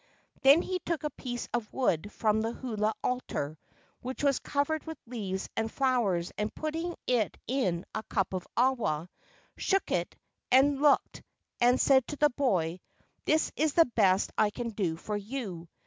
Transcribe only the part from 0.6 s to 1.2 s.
he took a